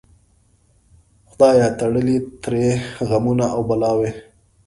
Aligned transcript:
خدای 1.29 1.57
تړلي 1.79 2.17
ترې 2.43 2.65
غمونه 3.07 3.45
او 3.55 3.61
بلاوي 3.69 4.11